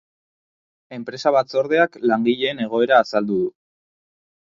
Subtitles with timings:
[0.95, 3.51] Enpresa-batzordeak langileen egoera azaldu du.